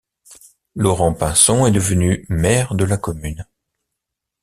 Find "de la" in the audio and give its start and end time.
2.73-2.97